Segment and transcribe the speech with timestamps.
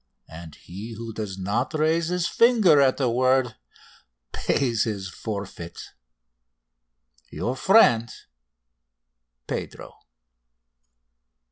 [0.29, 3.55] and he who does not raise his finger at the word
[4.31, 5.79] pays his forfeit.
[7.31, 8.09] Your friend,
[9.45, 9.93] PEDRO."